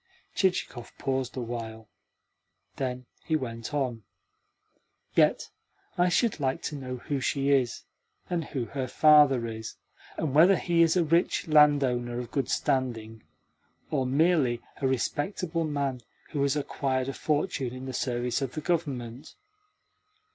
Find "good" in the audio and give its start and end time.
12.31-12.49